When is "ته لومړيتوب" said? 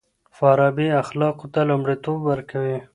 1.53-2.19